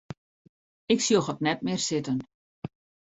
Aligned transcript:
Ik 0.93 0.99
sjoch 1.05 1.31
it 1.33 1.39
net 1.47 1.59
mear 1.65 1.81
sitten. 1.87 2.19